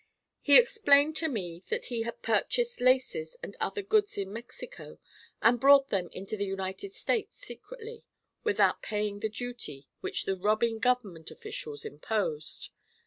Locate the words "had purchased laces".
2.01-3.37